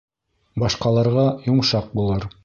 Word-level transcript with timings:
Башҡаларға 0.63 1.25
йомшаҡ 1.49 1.93
булыр. 2.01 2.27